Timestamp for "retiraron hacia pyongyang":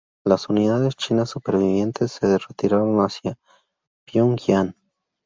2.35-4.73